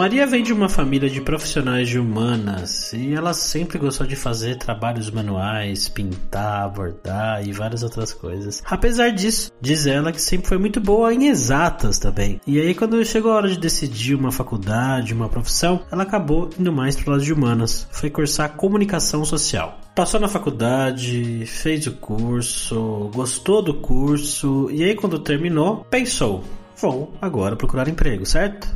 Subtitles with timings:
[0.00, 4.56] Maria vem de uma família de profissionais de humanas e ela sempre gostou de fazer
[4.56, 8.62] trabalhos manuais, pintar, bordar e várias outras coisas.
[8.64, 12.40] Apesar disso, diz ela que sempre foi muito boa em exatas também.
[12.46, 16.72] E aí, quando chegou a hora de decidir uma faculdade, uma profissão, ela acabou indo
[16.72, 17.86] mais para lado de humanas.
[17.92, 19.78] Foi cursar comunicação social.
[19.94, 26.42] Passou na faculdade, fez o curso, gostou do curso e aí, quando terminou, pensou:
[26.80, 28.68] vou agora procurar emprego, certo?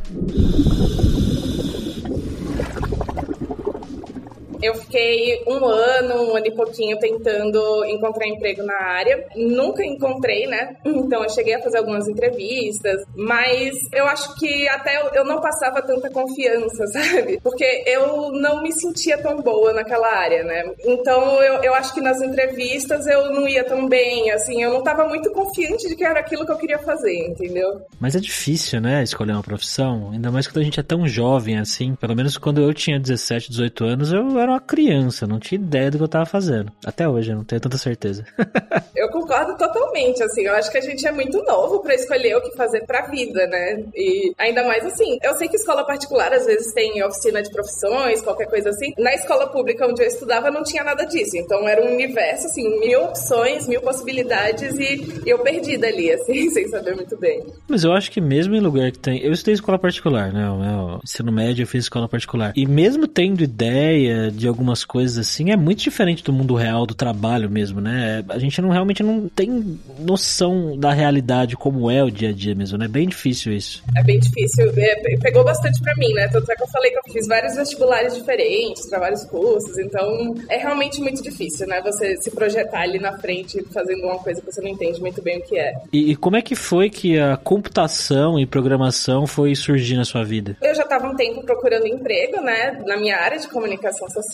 [4.65, 9.27] Eu fiquei um ano, um ano e pouquinho tentando encontrar emprego na área.
[9.35, 10.75] Nunca encontrei, né?
[10.83, 15.81] Então eu cheguei a fazer algumas entrevistas, mas eu acho que até eu não passava
[15.81, 17.39] tanta confiança, sabe?
[17.43, 20.63] Porque eu não me sentia tão boa naquela área, né?
[20.83, 24.79] Então eu, eu acho que nas entrevistas eu não ia tão bem, assim, eu não
[24.79, 27.81] estava muito confiante de que era aquilo que eu queria fazer, entendeu?
[27.99, 31.59] Mas é difícil, né, escolher uma profissão, ainda mais quando a gente é tão jovem
[31.59, 31.95] assim.
[31.95, 35.91] Pelo menos quando eu tinha 17, 18 anos, eu era uma criança, não tinha ideia
[35.91, 36.71] do que eu tava fazendo.
[36.85, 38.25] Até hoje, eu não tenho tanta certeza.
[38.95, 42.41] eu concordo totalmente, assim, eu acho que a gente é muito novo para escolher o
[42.41, 43.83] que fazer pra vida, né?
[43.93, 48.21] E ainda mais assim, eu sei que escola particular às vezes tem oficina de profissões,
[48.21, 48.93] qualquer coisa assim.
[48.97, 52.79] Na escola pública onde eu estudava não tinha nada disso, então era um universo, assim,
[52.79, 57.43] mil opções, mil possibilidades e eu perdida ali, assim, sem saber muito bem.
[57.67, 59.21] Mas eu acho que mesmo em lugar que tem.
[59.21, 60.49] Eu estudei escola particular, né?
[60.49, 62.53] O meu ensino médio eu fiz escola particular.
[62.55, 66.93] E mesmo tendo ideia de algumas coisas assim, é muito diferente do mundo real, do
[66.93, 68.23] trabalho mesmo, né?
[68.29, 72.55] A gente não realmente não tem noção da realidade como é o dia a dia
[72.55, 72.85] mesmo, né?
[72.85, 73.83] É bem difícil isso.
[73.97, 74.71] É bem difícil.
[74.77, 76.27] É, pegou bastante pra mim, né?
[76.31, 80.35] Tanto é que eu falei que eu fiz vários vestibulares diferentes, para vários cursos, então
[80.49, 81.81] é realmente muito difícil, né?
[81.81, 85.39] Você se projetar ali na frente fazendo uma coisa que você não entende muito bem
[85.39, 85.73] o que é.
[85.91, 90.23] E, e como é que foi que a computação e programação foi surgir na sua
[90.23, 90.57] vida?
[90.61, 92.81] Eu já estava um tempo procurando emprego, né?
[92.85, 94.24] Na minha área de comunicação social.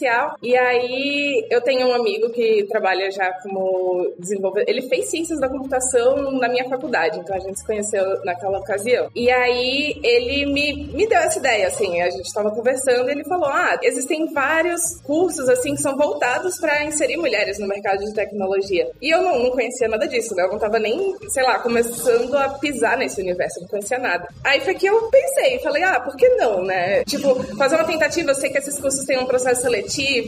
[0.41, 4.69] E aí eu tenho um amigo que trabalha já como desenvolvedor.
[4.69, 9.09] Ele fez ciências da computação na minha faculdade, então a gente se conheceu naquela ocasião.
[9.15, 13.23] E aí ele me, me deu essa ideia, assim, a gente estava conversando e ele
[13.23, 18.13] falou: ah, existem vários cursos assim que são voltados para inserir mulheres no mercado de
[18.13, 18.89] tecnologia.
[19.01, 20.43] E eu não, não conhecia nada disso, né?
[20.43, 24.27] Eu não tava nem, sei lá, começando a pisar nesse universo, não conhecia nada.
[24.43, 27.03] Aí foi que eu pensei, falei, ah, por que não, né?
[27.05, 29.80] Tipo, fazer uma tentativa, eu sei que esses cursos têm um processo seletivo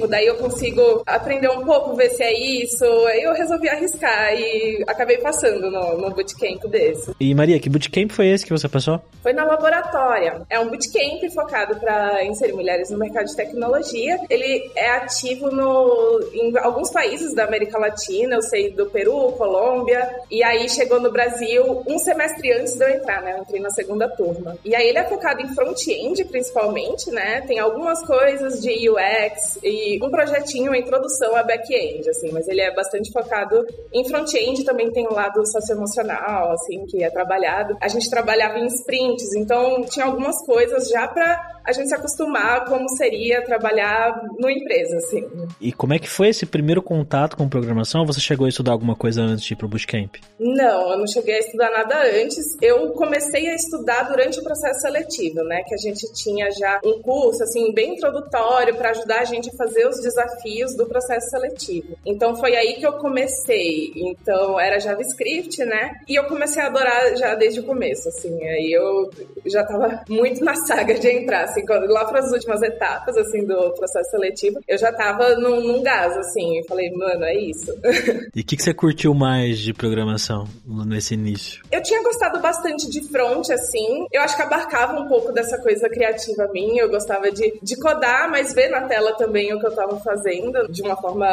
[0.08, 2.86] daí eu consigo aprender um pouco, ver se é isso.
[3.08, 7.12] Aí eu resolvi arriscar e acabei passando no, no bootcamp desse.
[7.20, 9.02] E Maria, que bootcamp foi esse que você passou?
[9.22, 10.42] Foi na Laboratória.
[10.50, 14.20] É um bootcamp focado para inserir mulheres no mercado de tecnologia.
[14.30, 20.10] Ele é ativo no, em alguns países da América Latina, eu sei do Peru, Colômbia,
[20.30, 23.34] e aí chegou no Brasil um semestre antes de eu entrar, né?
[23.34, 24.58] Eu entrei na segunda turma.
[24.64, 27.42] E aí ele é focado em front-end, principalmente, né?
[27.42, 32.62] Tem algumas coisas de UX e um projetinho, uma introdução a back-end, assim, mas ele
[32.62, 37.78] é bastante focado em front-end, também tem o lado socioemocional, assim, que é trabalhado.
[37.82, 42.66] A gente trabalhava em sprints, então tinha algumas coisas já para a gente se acostumar
[42.66, 45.26] como seria trabalhar numa empresa, assim.
[45.60, 48.02] E como é que foi esse primeiro contato com programação?
[48.02, 50.16] Ou você chegou a estudar alguma coisa antes de ir pro bootcamp?
[50.40, 52.58] Não, eu não cheguei a estudar nada antes.
[52.62, 55.64] Eu comecei a estudar durante o processo seletivo, né?
[55.68, 59.58] Que a gente tinha já um curso, assim, bem introdutório para ajudar a gente a
[59.58, 61.98] fazer os desafios do processo seletivo.
[62.06, 63.92] Então foi aí que eu comecei.
[63.96, 65.92] Então era JavaScript, né?
[66.08, 68.44] E eu comecei a adorar já desde o começo, assim.
[68.48, 69.10] Aí eu
[69.46, 73.46] já tava muito na saga de entrar assim, quando, lá para as últimas etapas, assim,
[73.46, 77.72] do processo seletivo, eu já tava num, num gás, assim, e falei, mano, é isso.
[78.36, 81.64] e o que, que você curtiu mais de programação nesse início?
[81.72, 85.88] Eu tinha gostado bastante de front, assim, eu acho que abarcava um pouco dessa coisa
[85.90, 89.76] criativa minha, eu gostava de, de codar, mas ver na tela também o que eu
[89.76, 91.28] tava fazendo, de uma forma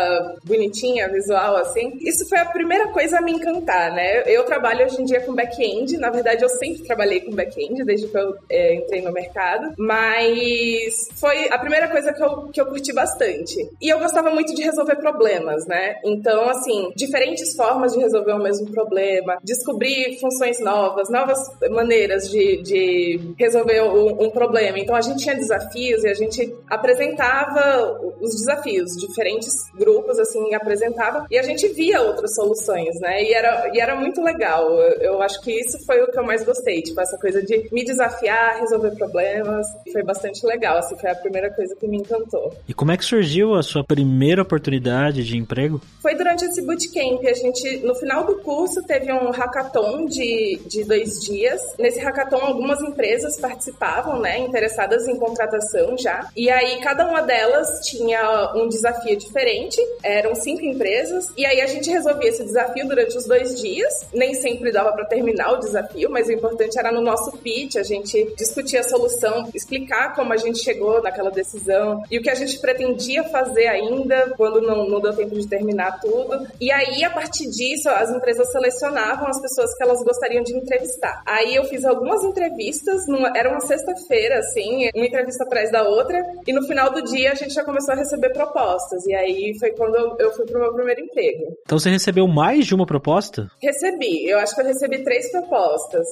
[0.45, 1.99] bonitinha, visual, assim.
[2.01, 4.23] Isso foi a primeira coisa a me encantar, né?
[4.27, 8.09] Eu trabalho hoje em dia com back-end, na verdade eu sempre trabalhei com back-end, desde
[8.09, 12.61] que eu é, entrei no mercado, mas Mas foi a primeira coisa que eu, que
[12.61, 13.55] eu curti bastante.
[13.81, 16.01] E eu gostava muito de resolver problemas, né?
[16.05, 21.39] Então, assim, diferentes formas de resolver o mesmo problema, descobrir funções novas, novas
[21.71, 24.81] maneiras de, de resolver um, um problema.
[24.81, 31.25] Então, a gente tinha desafios e a gente apresentava os desafios, diferentes grupos, assim, apresentava
[31.31, 33.23] e a gente via outras soluções, né?
[33.23, 34.71] E era, e era muito legal.
[34.73, 37.69] Eu, eu acho que isso foi o que eu mais gostei, tipo, essa coisa de
[37.71, 39.67] me desafiar, resolver problemas.
[39.93, 42.55] Foi bastante legal, assim, foi a primeira coisa que me encantou.
[42.69, 45.81] E como é que surgiu a sua primeira oportunidade de emprego?
[46.01, 47.25] Foi durante esse bootcamp.
[47.27, 51.61] A gente, no final do curso, teve um hackathon de, de dois dias.
[51.79, 56.29] Nesse hackathon, algumas empresas participavam, né, interessadas em contratação já.
[56.37, 59.81] E aí, cada uma delas tinha um desafio diferente.
[60.03, 61.27] Eram cinco empresas.
[61.37, 63.93] E aí, a gente resolvia esse desafio durante os dois dias.
[64.13, 67.83] Nem sempre dava para terminar o desafio, mas o importante era no nosso pitch, a
[67.83, 69.49] gente discutir a solução,
[69.91, 74.33] explicar como a gente chegou naquela decisão e o que a gente pretendia fazer ainda
[74.37, 76.47] quando não, não deu tempo de terminar tudo.
[76.61, 81.23] E aí, a partir disso, as empresas selecionavam as pessoas que elas gostariam de entrevistar.
[81.27, 86.23] Aí eu fiz algumas entrevistas, numa, era uma sexta-feira, assim, uma entrevista atrás da outra,
[86.47, 89.05] e no final do dia a gente já começou a receber propostas.
[89.07, 91.57] E aí foi quando eu, eu fui pro meu primeiro emprego.
[91.63, 93.51] Então você recebeu mais de uma proposta?
[93.61, 94.29] Recebi.
[94.29, 96.07] Eu acho que eu recebi três propostas.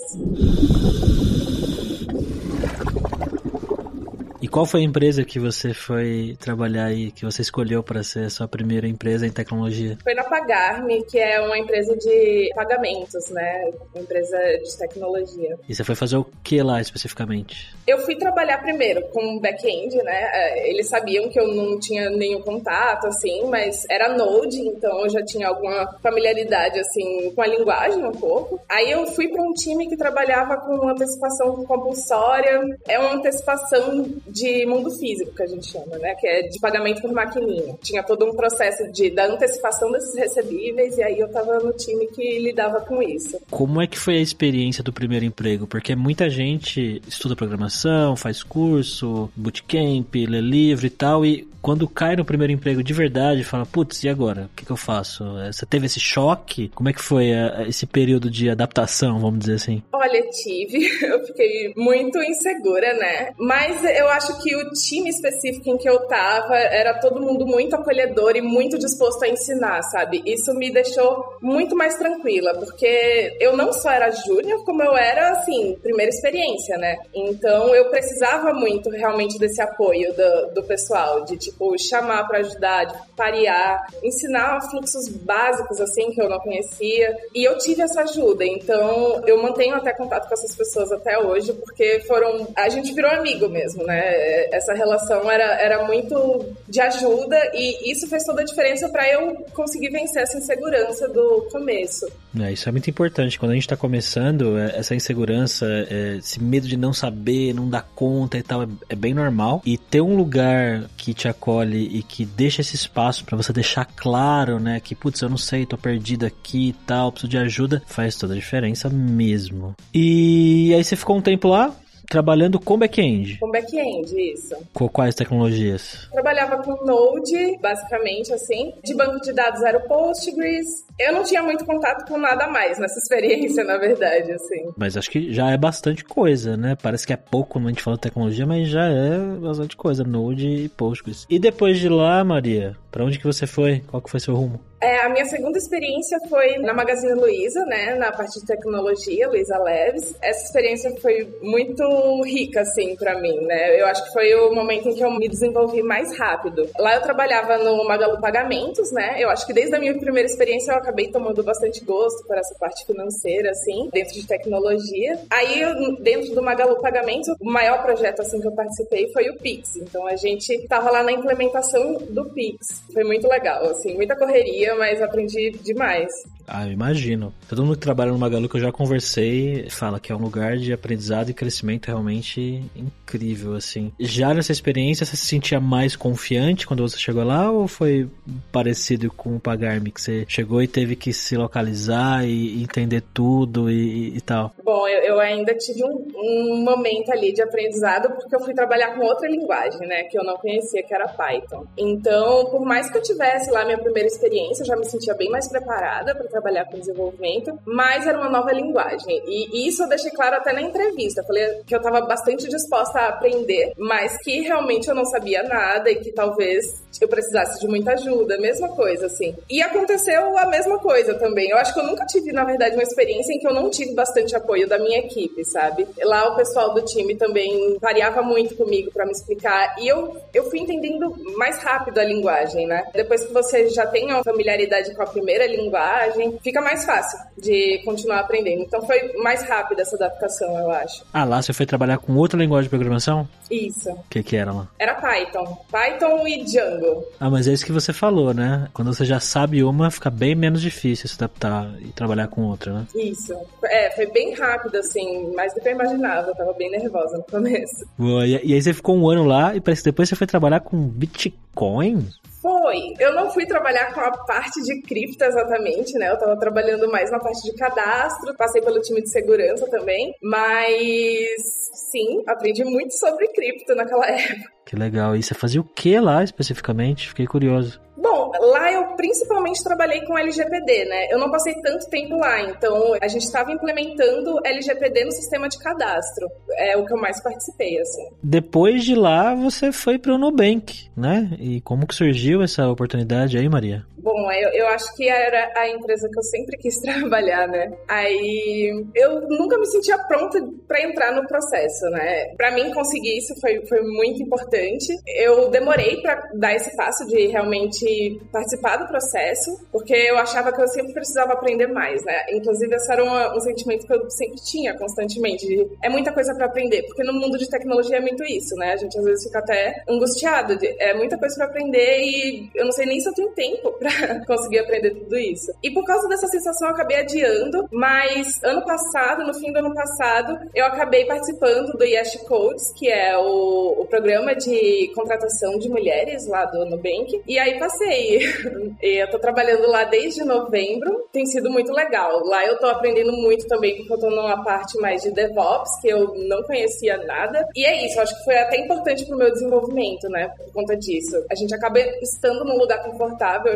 [4.41, 8.25] E qual foi a empresa que você foi trabalhar aí, que você escolheu para ser
[8.25, 9.97] a sua primeira empresa em tecnologia?
[10.03, 13.71] Foi na Pagarme, que é uma empresa de pagamentos, né?
[13.95, 15.57] Uma empresa de tecnologia.
[15.69, 17.73] E você foi fazer o que lá especificamente?
[17.87, 20.29] Eu fui trabalhar primeiro com back-end, né?
[20.33, 25.09] É, eles sabiam que eu não tinha nenhum contato, assim, mas era Node, então eu
[25.09, 28.61] já tinha alguma familiaridade, assim, com a linguagem um pouco.
[28.69, 32.61] Aí eu fui para um time que trabalhava com antecipação compulsória.
[32.89, 36.15] É uma antecipação de mundo físico, que a gente chama, né?
[36.15, 37.77] Que é de pagamento por maquininha.
[37.83, 42.07] Tinha todo um processo de, da antecipação desses recebíveis e aí eu tava no time
[42.09, 43.39] que lidava com isso.
[43.51, 45.67] Como é que foi a experiência do primeiro emprego?
[45.67, 52.17] Porque muita gente estuda programação, faz curso, bootcamp, lê livro e tal, e quando cai
[52.17, 54.49] no primeiro emprego de verdade, fala, putz, e agora?
[54.53, 55.25] O que, que eu faço?
[55.39, 56.71] É, você teve esse choque?
[56.75, 59.83] Como é que foi a, esse período de adaptação, vamos dizer assim?
[59.93, 60.89] Olha, tive.
[61.09, 63.33] Eu fiquei muito insegura, né?
[63.39, 67.75] Mas eu acho que o time específico em que eu tava era todo mundo muito
[67.75, 70.23] acolhedor e muito disposto a ensinar, sabe?
[70.27, 75.31] Isso me deixou muito mais tranquila, porque eu não só era júnior, como eu era,
[75.31, 76.97] assim, primeira experiência, né?
[77.15, 83.09] Então eu precisava muito realmente desse apoio do, do pessoal, de tipo, chamar para ajudar,
[83.17, 87.17] parear, ensinar fluxos básicos, assim, que eu não conhecia.
[87.35, 91.53] E eu tive essa ajuda, então eu mantenho até contato com essas pessoas até hoje,
[91.53, 92.49] porque foram.
[92.57, 94.47] A gente virou amigo mesmo, né?
[94.53, 99.35] Essa relação era, era muito de ajuda e isso fez toda a diferença para eu
[99.53, 102.07] conseguir vencer essa insegurança do começo.
[102.43, 103.39] É, isso é muito importante.
[103.39, 107.69] Quando a gente está começando, é, essa insegurança, é, esse medo de não saber, não
[107.69, 109.63] dar conta e tal, é, é bem normal.
[109.65, 113.85] E ter um lugar que te acolhe e que deixa esse espaço para você deixar
[113.85, 117.83] claro, né, que putz, eu não sei, tô perdido aqui e tal, preciso de ajuda,
[117.87, 119.75] faz toda a diferença mesmo.
[119.93, 121.75] E aí você ficou um tempo lá,
[122.09, 123.39] trabalhando com back-end.
[123.39, 124.57] Com back-end, isso.
[124.73, 126.09] Com quais tecnologias?
[126.11, 128.73] Trabalhava com Node, basicamente, assim.
[128.83, 130.87] De banco de dados era o Postgres.
[130.99, 134.73] Eu não tinha muito contato com nada mais nessa experiência, na verdade, assim.
[134.77, 136.77] Mas acho que já é bastante coisa, né?
[136.81, 140.03] Parece que é pouco quando a gente fala de tecnologia, mas já é bastante coisa.
[140.03, 141.27] Node e Postgres.
[141.29, 143.83] E depois de lá, Maria, para onde que você foi?
[143.87, 144.61] Qual que foi seu rumo?
[144.81, 149.59] É, a minha segunda experiência foi na Magazine Luiza, né, na parte de tecnologia, Luiza
[149.59, 150.15] Leves.
[150.23, 153.81] Essa experiência foi muito rica, assim, para mim, né?
[153.81, 156.69] Eu acho que foi o momento em que eu me desenvolvi mais rápido.
[156.79, 159.17] Lá eu trabalhava no Magalu Pagamentos, né?
[159.19, 162.55] Eu acho que desde a minha primeira experiência eu acabei tomando bastante gosto por essa
[162.59, 165.19] parte financeira, assim, dentro de tecnologia.
[165.31, 165.63] Aí,
[166.01, 169.77] dentro do Magalu Pagamentos, o maior projeto, assim, que eu participei foi o Pix.
[169.77, 172.85] Então, a gente tava lá na implementação do Pix.
[172.93, 176.11] Foi muito legal, assim, muita correria, mas aprendi demais.
[176.49, 177.33] Ah, eu imagino.
[177.49, 180.57] Todo mundo que trabalha no Magalu que eu já conversei fala que é um lugar
[180.57, 183.93] de aprendizado e crescimento realmente incrível, assim.
[184.01, 188.09] Já nessa experiência, você se sentia mais confiante quando você chegou lá ou foi
[188.51, 193.71] parecido com o Pagarme, que você chegou e teve que se localizar e entender tudo
[193.71, 194.53] e, e tal?
[194.65, 198.95] Bom, eu, eu ainda tive um, um, momento ali de aprendizado porque eu fui trabalhar
[198.95, 201.67] com outra linguagem, né, que eu não conhecia, que era Python.
[201.77, 205.29] Então, por mais que eu tivesse lá minha primeira experiência, eu já me sentia bem
[205.31, 209.23] mais preparada para trabalhar com desenvolvimento, mas era uma nova linguagem.
[209.27, 211.23] E, isso eu deixei claro até na entrevista.
[211.25, 215.91] Falei que eu estava bastante disposta a aprender, mas que realmente eu não sabia nada
[215.91, 219.35] e que talvez eu precisasse de muita ajuda, mesma coisa, assim.
[219.49, 221.51] E aconteceu a mesma coisa também.
[221.51, 223.95] Eu acho que eu nunca tive, na verdade, uma experiência em que eu não tive
[223.95, 225.87] bastante apoio da minha equipe, sabe?
[226.03, 230.45] Lá o pessoal do time também variava muito comigo para me explicar e eu, eu
[230.51, 232.85] fui entendendo mais rápido a linguagem, né?
[232.93, 237.81] Depois que você já tem uma familiaridade com a primeira linguagem, fica mais fácil de
[237.85, 238.63] continuar aprendendo.
[238.63, 241.05] Então foi mais rápida essa adaptação, eu acho.
[241.13, 243.29] Ah, lá você foi trabalhar com outra linguagem de programação?
[243.51, 243.91] Isso.
[243.91, 244.69] O que que era lá?
[244.79, 245.65] Era Python.
[245.71, 247.05] Python e Django.
[247.19, 248.69] Ah, mas é isso que você falou, né?
[248.73, 252.73] Quando você já sabe uma, fica bem menos difícil se adaptar e trabalhar com outra,
[252.73, 252.87] né?
[252.95, 253.35] Isso.
[253.65, 256.29] É, foi bem rápido, assim, mais do que eu imaginava.
[256.29, 257.87] Eu tava bem nervosa no começo.
[257.97, 260.27] Boa, e, e aí você ficou um ano lá e parece que depois você foi
[260.27, 262.09] trabalhar com Bitcoin?
[262.41, 262.95] Foi.
[263.01, 266.11] Eu não fui trabalhar com a parte de cripto exatamente, né?
[266.11, 271.43] Eu tava trabalhando mais na parte de cadastro, passei pelo time de segurança também, mas
[271.91, 274.58] sim, aprendi muito sobre cripto naquela época.
[274.69, 275.17] Que legal.
[275.17, 277.09] E você fazia o que lá especificamente?
[277.09, 277.81] Fiquei curioso.
[277.97, 281.07] Bom, lá eu principalmente trabalhei com LGPD, né?
[281.11, 285.59] Eu não passei tanto tempo lá, então a gente estava implementando LGPD no sistema de
[285.59, 286.29] cadastro.
[286.59, 288.09] É o que eu mais participei, assim.
[288.23, 291.31] Depois de lá, você foi para o Nubank, né?
[291.39, 293.87] E como que surgiu essa oportunidade aí, Maria?
[294.01, 297.71] Bom, eu, eu acho que era a empresa que eu sempre quis trabalhar, né?
[297.89, 302.35] Aí eu nunca me sentia pronta para entrar no processo, né?
[302.37, 304.87] Para mim conseguir isso foi, foi muito importante.
[305.07, 310.61] Eu demorei para dar esse passo de realmente participar do processo, porque eu achava que
[310.61, 312.25] eu sempre precisava aprender mais, né?
[312.31, 315.47] Inclusive, esse era um, um sentimento que eu sempre tinha constantemente.
[315.47, 318.73] De, é muita coisa para aprender, porque no mundo de tecnologia é muito isso, né?
[318.73, 320.57] A gente às vezes fica até angustiado.
[320.57, 323.73] De, é muita coisa para aprender e eu não sei nem se eu tenho tempo
[323.79, 323.88] pra
[324.27, 325.53] conseguir aprender tudo isso.
[325.63, 329.75] E por causa dessa sensação eu acabei adiando, mas ano passado, no fim do ano
[329.75, 335.69] passado, eu acabei participando do Yes Codes, que é o, o programa de contratação de
[335.69, 337.23] mulheres lá do Nubank.
[337.27, 338.21] E aí passei.
[338.81, 342.23] E eu tô trabalhando lá desde novembro, tem sido muito legal.
[342.25, 345.89] Lá eu tô aprendendo muito também, porque eu tô numa parte mais de DevOps, que
[345.89, 347.45] eu não conhecia nada.
[347.57, 350.29] E é isso, eu acho que foi até importante pro meu desenvolvimento, né?
[350.37, 351.25] Por conta disso.
[351.31, 353.53] A gente acaba estando num lugar confortável,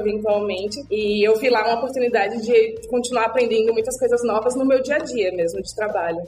[0.91, 4.97] e eu vi lá uma oportunidade de continuar aprendendo muitas coisas novas no meu dia
[4.97, 6.21] a dia mesmo, de trabalho.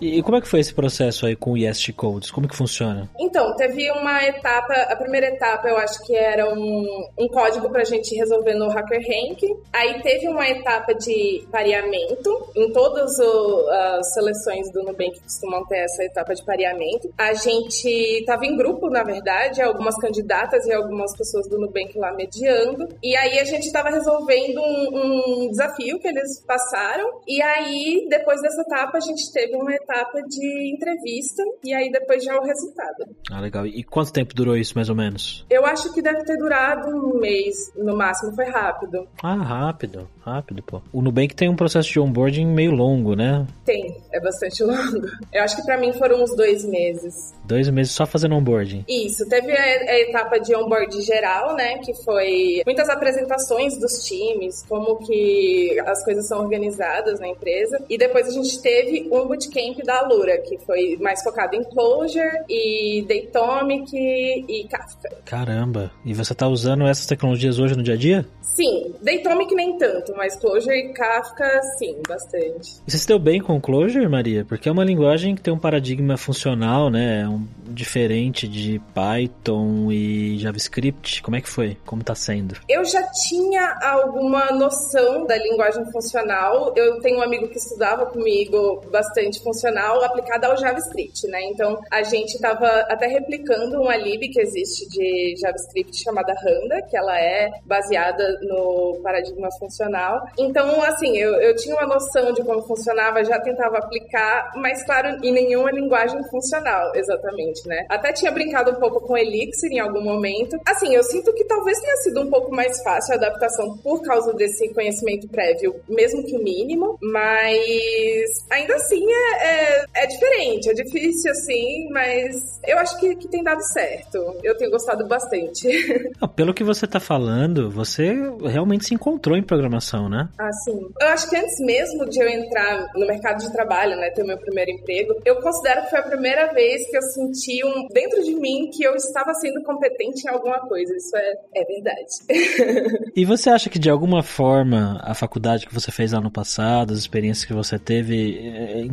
[0.00, 2.30] E como é que foi esse processo aí com o Yes Codes?
[2.30, 3.08] Como que funciona?
[3.18, 7.84] Então, teve uma etapa, a primeira etapa eu acho que era um, um código pra
[7.84, 9.56] gente resolver no HackerRank.
[9.72, 12.50] Aí teve uma etapa de pareamento.
[12.54, 17.12] Em todas as seleções do Nubank costumam ter essa etapa de pareamento.
[17.16, 22.12] A gente tava em grupo, na verdade, algumas candidatas e algumas pessoas do Nubank lá
[22.12, 22.88] mediando.
[23.02, 27.20] E aí a gente tava resolvendo um, um desafio que eles passaram.
[27.26, 31.90] E aí, depois dessa etapa, a gente teve uma etapa etapa de entrevista e aí
[31.90, 33.06] depois já o resultado.
[33.30, 33.66] Ah, legal.
[33.66, 35.46] E quanto tempo durou isso, mais ou menos?
[35.48, 39.08] Eu acho que deve ter durado um mês, no máximo, foi rápido.
[39.22, 40.82] Ah, rápido, rápido, pô.
[40.92, 43.46] O Nubank tem um processo de onboarding meio longo, né?
[43.64, 45.06] Tem, é bastante longo.
[45.32, 47.34] Eu acho que para mim foram uns dois meses.
[47.44, 48.84] Dois meses só fazendo onboarding?
[48.88, 54.64] Isso, teve a, a etapa de onboarding geral, né, que foi muitas apresentações dos times,
[54.68, 59.75] como que as coisas são organizadas na empresa, e depois a gente teve um bootcamp
[59.82, 65.16] da Alura, que foi mais focado em Clojure e Datomic e Kafka.
[65.24, 68.26] Caramba, e você tá usando essas tecnologias hoje no dia a dia?
[68.40, 72.80] Sim, Datomic nem tanto, mas Clojure e Kafka, sim, bastante.
[72.86, 74.44] E você se deu bem com Clojure, Maria?
[74.44, 77.28] Porque é uma linguagem que tem um paradigma funcional, né?
[77.28, 81.22] Um, diferente de Python e JavaScript.
[81.22, 81.76] Como é que foi?
[81.84, 82.56] Como tá sendo?
[82.68, 86.72] Eu já tinha alguma noção da linguagem funcional.
[86.74, 89.65] Eu tenho um amigo que estudava comigo bastante funcional
[90.02, 91.42] aplicada ao JavaScript, né?
[91.44, 96.96] Então a gente estava até replicando uma lib que existe de JavaScript chamada Randa, que
[96.96, 100.26] ela é baseada no paradigma funcional.
[100.38, 105.18] Então, assim, eu, eu tinha uma noção de como funcionava, já tentava aplicar, mas claro,
[105.22, 107.86] em nenhuma linguagem funcional, exatamente, né?
[107.88, 110.58] Até tinha brincado um pouco com Elixir em algum momento.
[110.66, 114.32] Assim, eu sinto que talvez tenha sido um pouco mais fácil a adaptação por causa
[114.34, 119.55] desse conhecimento prévio, mesmo que mínimo, mas ainda assim é, é,
[119.94, 124.18] é diferente, é difícil assim, mas eu acho que, que tem dado certo.
[124.42, 125.68] Eu tenho gostado bastante.
[126.34, 130.28] Pelo que você tá falando, você realmente se encontrou em programação, né?
[130.38, 130.78] Ah, sim.
[131.00, 134.26] Eu acho que antes mesmo de eu entrar no mercado de trabalho, né, ter o
[134.26, 138.22] meu primeiro emprego, eu considero que foi a primeira vez que eu senti um dentro
[138.22, 140.94] de mim que eu estava sendo competente em alguma coisa.
[140.94, 143.10] Isso é, é verdade.
[143.14, 146.92] e você acha que de alguma forma a faculdade que você fez lá no passado,
[146.92, 148.84] as experiências que você teve, eh,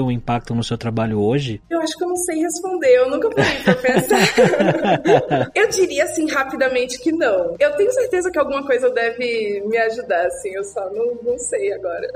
[0.00, 1.60] influenciam impactam no seu trabalho hoje?
[1.68, 5.50] Eu acho que eu não sei responder, eu nunca parei pra pensar.
[5.54, 7.56] eu diria assim rapidamente que não.
[7.58, 11.72] Eu tenho certeza que alguma coisa deve me ajudar, assim, eu só não, não sei
[11.72, 12.06] agora.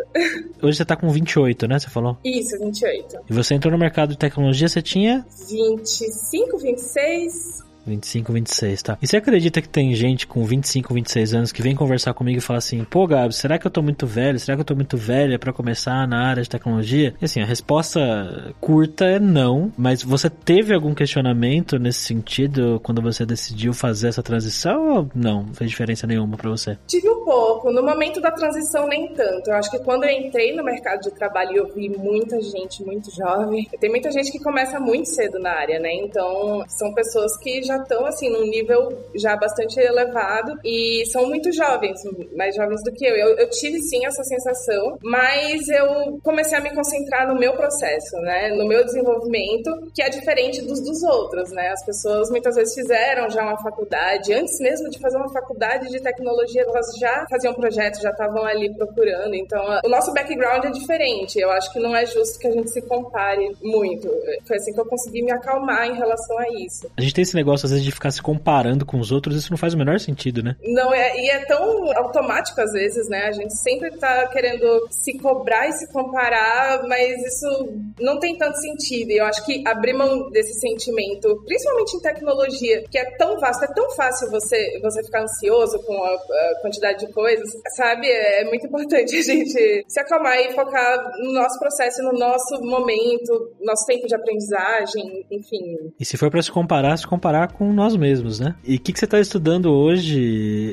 [0.63, 1.79] Hoje você tá com 28, né?
[1.79, 2.17] Você falou?
[2.25, 3.17] Isso, 28.
[3.29, 5.27] E você entrou no mercado de tecnologia, você tinha?
[5.49, 7.65] 25, 26.
[7.87, 8.99] 25, 26, tá.
[9.01, 12.41] E você acredita que tem gente com 25, 26 anos que vem conversar comigo e
[12.41, 14.39] fala assim: pô, Gabi, será que eu tô muito velho?
[14.39, 17.15] Será que eu tô muito velha para começar na área de tecnologia?
[17.21, 23.03] E assim, a resposta curta é não, mas você teve algum questionamento nesse sentido quando
[23.03, 25.47] você decidiu fazer essa transição ou não?
[25.55, 26.79] Fez diferença nenhuma para você?
[26.87, 27.71] Tive um pouco.
[27.71, 29.49] No momento da transição, nem tanto.
[29.49, 33.15] Eu acho que quando eu entrei no mercado de trabalho eu vi muita gente muito
[33.15, 33.69] jovem.
[33.81, 35.93] Tem muita gente que começa muito cedo na área, né?
[35.95, 41.27] Então, são pessoas que já já estão assim num nível já bastante elevado e são
[41.27, 42.01] muito jovens,
[42.37, 43.15] mais jovens do que eu.
[43.15, 43.35] eu.
[43.39, 48.55] Eu, tive sim essa sensação, mas eu comecei a me concentrar no meu processo, né,
[48.57, 51.69] no meu desenvolvimento, que é diferente dos dos outros, né?
[51.69, 56.01] As pessoas muitas vezes fizeram já uma faculdade, antes mesmo de fazer uma faculdade de
[56.01, 59.35] tecnologia, elas já faziam projetos, já estavam ali procurando.
[59.35, 61.39] Então, o nosso background é diferente.
[61.39, 64.09] Eu acho que não é justo que a gente se compare muito.
[64.47, 66.91] Foi assim que eu consegui me acalmar em relação a isso.
[66.97, 69.51] A gente tem esse negócio às vezes de ficar se comparando com os outros, isso
[69.51, 70.57] não faz o menor sentido, né?
[70.63, 73.27] Não, é, e é tão automático às vezes, né?
[73.27, 77.69] A gente sempre tá querendo se cobrar e se comparar, mas isso
[78.01, 79.11] não tem tanto sentido.
[79.11, 83.65] E eu acho que abrir mão desse sentimento, principalmente em tecnologia, que é tão vasto,
[83.65, 88.09] é tão fácil você, você ficar ansioso com a, a quantidade de coisas, sabe?
[88.09, 93.53] É muito importante a gente se acalmar e focar no nosso processo, no nosso momento,
[93.61, 95.93] nosso tempo de aprendizagem, enfim.
[95.99, 98.55] E se for para se comparar, se comparar com nós mesmos, né?
[98.65, 100.19] E o que, que você está estudando hoje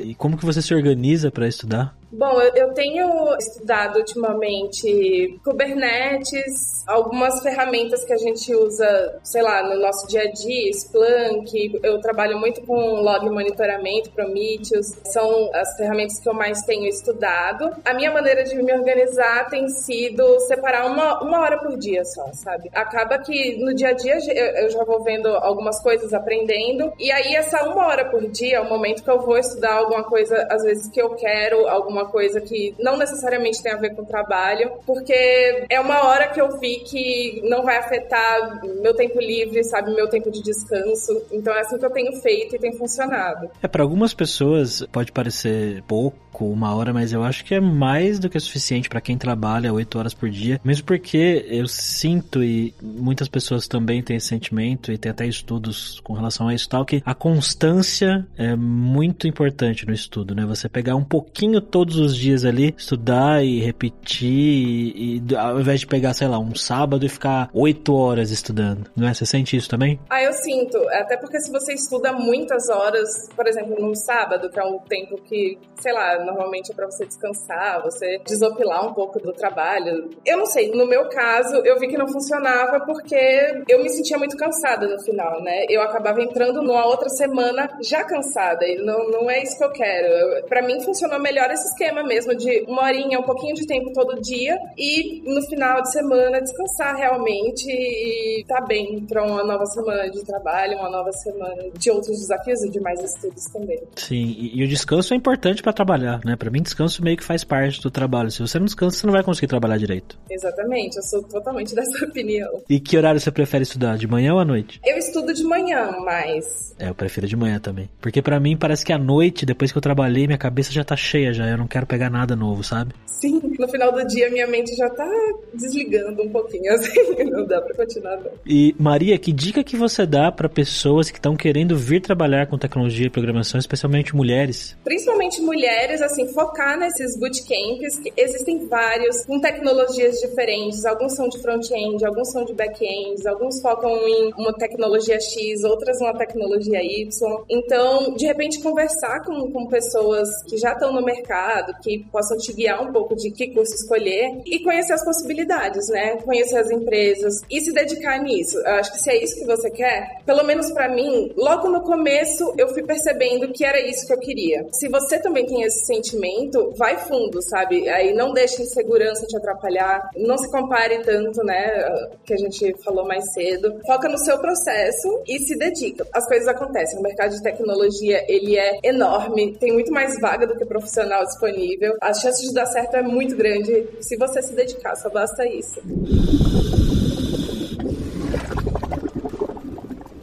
[0.04, 1.96] e como que você se organiza para estudar?
[2.14, 9.80] Bom, eu tenho estudado ultimamente Kubernetes, algumas ferramentas que a gente usa, sei lá, no
[9.80, 16.20] nosso dia a dia, Splunk, eu trabalho muito com log monitoramento, Prometheus, são as ferramentas
[16.20, 17.70] que eu mais tenho estudado.
[17.82, 22.30] A minha maneira de me organizar tem sido separar uma, uma hora por dia só,
[22.34, 22.68] sabe?
[22.74, 24.18] Acaba que no dia a dia
[24.62, 28.60] eu já vou vendo algumas coisas, aprendendo, e aí essa uma hora por dia é
[28.60, 32.10] o momento que eu vou estudar alguma coisa, às vezes que eu quero, alguma uma
[32.10, 36.40] coisa que não necessariamente tem a ver com o trabalho, porque é uma hora que
[36.40, 41.22] eu vi que não vai afetar meu tempo livre, sabe, meu tempo de descanso.
[41.30, 43.50] Então é assim que eu tenho feito e tem funcionado.
[43.62, 48.18] É, para algumas pessoas pode parecer pouco, uma hora, mas eu acho que é mais
[48.18, 52.74] do que suficiente para quem trabalha oito horas por dia, mesmo porque eu sinto e
[52.82, 56.84] muitas pessoas também têm esse sentimento e tem até estudos com relação a isso tal,
[56.84, 60.44] que a constância é muito importante no estudo, né?
[60.46, 65.60] Você pegar um pouquinho todos todos os dias ali, estudar e repetir, e, e, ao
[65.60, 69.14] invés de pegar, sei lá, um sábado e ficar oito horas estudando, não é?
[69.14, 69.98] Você sente isso também?
[70.08, 70.78] Ah, eu sinto.
[70.90, 75.16] Até porque se você estuda muitas horas, por exemplo, num sábado, que é um tempo
[75.22, 80.10] que, sei lá, normalmente é pra você descansar, você desopilar um pouco do trabalho.
[80.24, 84.18] Eu não sei, no meu caso, eu vi que não funcionava porque eu me sentia
[84.18, 85.64] muito cansada no final, né?
[85.68, 89.72] Eu acabava entrando numa outra semana já cansada, e não, não é isso que eu
[89.72, 90.46] quero.
[90.46, 94.20] Para mim funcionou melhor esse esquema mesmo de uma horinha, um pouquinho de tempo todo
[94.20, 100.10] dia e no final de semana descansar realmente e tá bem para uma nova semana
[100.10, 103.80] de trabalho, uma nova semana de outros desafios e de mais estudos também.
[103.96, 106.36] Sim, e, e o descanso é importante para trabalhar, né?
[106.36, 108.30] Para mim, descanso meio que faz parte do trabalho.
[108.30, 110.18] Se você não descansa, você não vai conseguir trabalhar direito.
[110.30, 112.62] Exatamente, eu sou totalmente dessa opinião.
[112.68, 114.80] E que horário você prefere estudar, de manhã ou à noite?
[114.84, 116.74] Eu estudo de manhã, mas.
[116.78, 117.88] É, eu prefiro de manhã também.
[118.00, 120.96] Porque para mim parece que à noite, depois que eu trabalhei, minha cabeça já tá
[120.96, 121.46] cheia já.
[121.46, 122.94] Eu não quero pegar nada novo, sabe?
[123.06, 125.08] Sim, no final do dia minha mente já tá
[125.54, 128.32] desligando um pouquinho, assim, não dá pra continuar não.
[128.44, 132.58] E Maria, que dica que você dá para pessoas que estão querendo vir trabalhar com
[132.58, 134.76] tecnologia e programação, especialmente mulheres?
[134.82, 141.40] Principalmente mulheres, assim, focar nesses bootcamps, que existem vários, com tecnologias diferentes, alguns são de
[141.40, 147.08] front-end, alguns são de back-end, alguns focam em uma tecnologia X, outras uma tecnologia Y.
[147.48, 152.52] Então, de repente, conversar com, com pessoas que já estão no mercado, que possam te
[152.52, 156.16] guiar um pouco de que curso escolher e conhecer as possibilidades, né?
[156.16, 158.58] Conhecer as empresas e se dedicar nisso.
[158.58, 161.82] Eu acho que se é isso que você quer, pelo menos para mim, logo no
[161.82, 164.66] começo eu fui percebendo que era isso que eu queria.
[164.72, 167.88] Se você também tem esse sentimento, vai fundo, sabe?
[167.88, 173.06] Aí não deixe insegurança te atrapalhar, não se compare tanto, né, que a gente falou
[173.06, 173.80] mais cedo.
[173.86, 176.06] Foca no seu processo e se dedica.
[176.12, 176.98] As coisas acontecem.
[176.98, 181.96] O mercado de tecnologia, ele é enorme, tem muito mais vaga do que profissional disponível.
[182.00, 185.80] A chance de dar certo é muito grande se você se dedicar, só basta isso.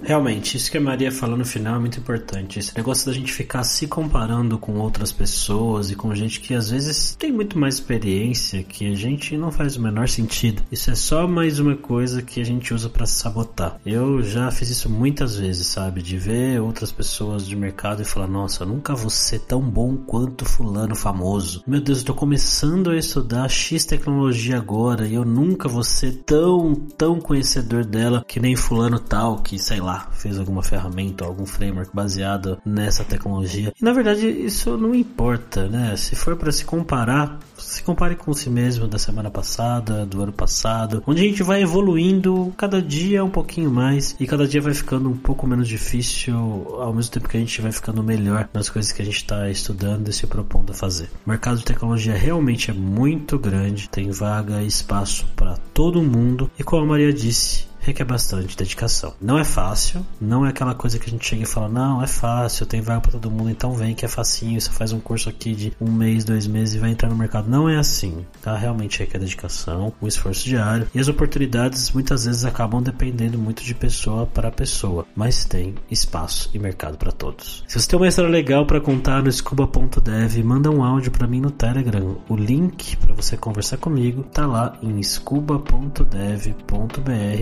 [0.10, 2.58] Realmente, isso que a Maria falou no final é muito importante.
[2.58, 6.72] Esse negócio da gente ficar se comparando com outras pessoas e com gente que às
[6.72, 10.64] vezes tem muito mais experiência que a gente não faz o menor sentido.
[10.72, 13.80] Isso é só mais uma coisa que a gente usa para sabotar.
[13.86, 16.02] Eu já fiz isso muitas vezes, sabe?
[16.02, 20.44] De ver outras pessoas de mercado e falar: Nossa, nunca vou ser tão bom quanto
[20.44, 21.64] Fulano famoso.
[21.68, 26.14] Meu Deus, eu tô começando a estudar X tecnologia agora e eu nunca vou ser
[26.26, 31.46] tão, tão conhecedor dela que nem Fulano tal, que sei lá fez alguma ferramenta algum
[31.46, 33.74] framework baseado nessa tecnologia.
[33.80, 35.96] E na verdade isso não importa, né?
[35.96, 40.34] Se for para se comparar, se compare com si mesmo da semana passada, do ano
[40.34, 44.74] passado, onde a gente vai evoluindo cada dia um pouquinho mais e cada dia vai
[44.74, 46.36] ficando um pouco menos difícil,
[46.80, 49.50] ao mesmo tempo que a gente vai ficando melhor nas coisas que a gente está
[49.50, 51.10] estudando e se propondo a fazer.
[51.26, 56.50] O mercado de tecnologia realmente é muito grande, tem vaga e espaço para todo mundo
[56.58, 59.14] e como a Maria disse, requer bastante dedicação.
[59.22, 62.08] Não é fácil, não é aquela coisa que a gente chega e fala, não, é
[62.08, 65.30] fácil, tem vaga para todo mundo, então vem que é facinho, você faz um curso
[65.30, 67.50] aqui de um mês, dois meses e vai entrar no mercado.
[67.50, 68.56] Não é assim, tá?
[68.56, 73.74] Realmente requer dedicação, um esforço diário e as oportunidades muitas vezes acabam dependendo muito de
[73.74, 77.64] pessoa para pessoa, mas tem espaço e mercado para todos.
[77.68, 81.42] Se você tem uma história legal para contar no scuba.dev, manda um áudio para mim
[81.42, 82.18] no Telegram.
[82.28, 86.08] O link para você conversar comigo tá lá em scuba.dev.br,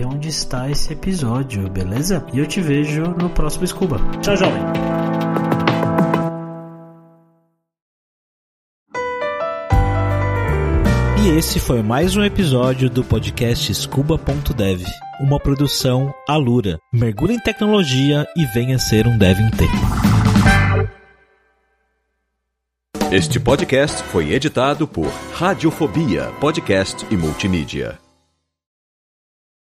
[0.06, 2.24] onde onde está esse episódio, beleza?
[2.34, 3.98] E eu te vejo no próximo Scuba.
[4.20, 4.62] Tchau, jovem!
[11.24, 14.82] E esse foi mais um episódio do podcast Scuba.dev,
[15.20, 16.78] uma produção Alura.
[16.92, 19.72] Mergulhe em tecnologia e venha ser um dev inteiro.
[23.10, 27.98] Este podcast foi editado por Radiofobia, podcast e multimídia.